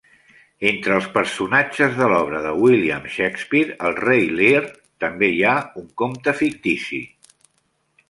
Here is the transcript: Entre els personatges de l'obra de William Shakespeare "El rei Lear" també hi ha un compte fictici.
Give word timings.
Entre 0.69 0.95
els 0.99 1.09
personatges 1.17 1.93
de 1.99 2.07
l'obra 2.13 2.41
de 2.47 2.55
William 2.63 3.07
Shakespeare 3.17 3.77
"El 3.91 4.01
rei 4.09 4.27
Lear" 4.41 4.65
també 5.07 5.33
hi 5.39 5.49
ha 5.51 5.57
un 5.85 5.89
compte 6.05 6.39
fictici. 6.45 7.05